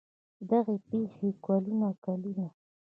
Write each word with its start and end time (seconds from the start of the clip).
دغې 0.49 0.75
پېښې 0.87 1.29
کلونه 1.45 1.87
کلونه 2.03 2.47